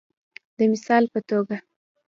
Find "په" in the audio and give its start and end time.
1.13-1.19